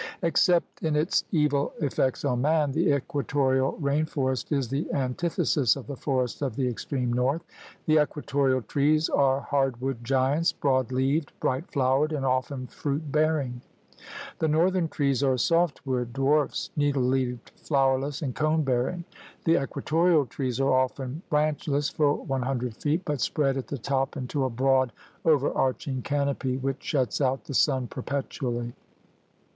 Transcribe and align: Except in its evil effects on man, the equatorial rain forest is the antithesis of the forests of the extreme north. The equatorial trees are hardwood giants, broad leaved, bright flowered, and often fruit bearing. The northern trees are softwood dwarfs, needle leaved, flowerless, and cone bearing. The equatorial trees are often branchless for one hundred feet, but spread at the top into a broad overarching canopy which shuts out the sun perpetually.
Except 0.23 0.81
in 0.81 0.95
its 0.95 1.25
evil 1.31 1.73
effects 1.79 2.25
on 2.25 2.41
man, 2.41 2.71
the 2.71 2.95
equatorial 2.95 3.73
rain 3.73 4.07
forest 4.07 4.51
is 4.51 4.67
the 4.67 4.91
antithesis 4.91 5.75
of 5.75 5.85
the 5.85 5.95
forests 5.95 6.41
of 6.41 6.55
the 6.55 6.67
extreme 6.67 7.13
north. 7.13 7.43
The 7.85 8.01
equatorial 8.01 8.63
trees 8.63 9.09
are 9.09 9.41
hardwood 9.41 10.03
giants, 10.03 10.53
broad 10.53 10.91
leaved, 10.91 11.31
bright 11.39 11.69
flowered, 11.71 12.13
and 12.13 12.25
often 12.25 12.65
fruit 12.65 13.11
bearing. 13.11 13.61
The 14.39 14.47
northern 14.47 14.87
trees 14.87 15.21
are 15.21 15.37
softwood 15.37 16.13
dwarfs, 16.13 16.71
needle 16.75 17.03
leaved, 17.03 17.51
flowerless, 17.57 18.23
and 18.23 18.33
cone 18.33 18.63
bearing. 18.63 19.03
The 19.43 19.61
equatorial 19.61 20.25
trees 20.25 20.59
are 20.59 20.73
often 20.73 21.21
branchless 21.29 21.89
for 21.89 22.13
one 22.15 22.41
hundred 22.41 22.75
feet, 22.77 23.03
but 23.05 23.21
spread 23.21 23.55
at 23.55 23.67
the 23.67 23.77
top 23.77 24.17
into 24.17 24.45
a 24.45 24.49
broad 24.49 24.93
overarching 25.25 26.01
canopy 26.01 26.57
which 26.57 26.81
shuts 26.81 27.21
out 27.21 27.43
the 27.43 27.53
sun 27.53 27.85
perpetually. 27.85 28.73